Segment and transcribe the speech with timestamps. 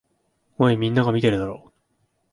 [0.57, 1.71] おい、みんなが見てるだろ。